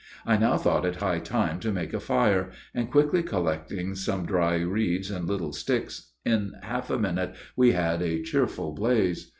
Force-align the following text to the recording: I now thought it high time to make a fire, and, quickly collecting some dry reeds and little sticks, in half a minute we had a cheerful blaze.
I 0.25 0.35
now 0.35 0.57
thought 0.57 0.83
it 0.83 0.95
high 0.95 1.19
time 1.19 1.59
to 1.59 1.71
make 1.71 1.93
a 1.93 1.99
fire, 1.99 2.49
and, 2.73 2.89
quickly 2.89 3.21
collecting 3.21 3.93
some 3.93 4.25
dry 4.25 4.55
reeds 4.55 5.11
and 5.11 5.27
little 5.27 5.53
sticks, 5.53 6.09
in 6.25 6.53
half 6.63 6.89
a 6.89 6.97
minute 6.97 7.35
we 7.55 7.73
had 7.73 8.01
a 8.01 8.23
cheerful 8.23 8.71
blaze. 8.71 9.29